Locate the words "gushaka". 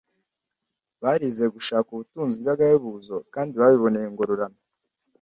1.55-1.87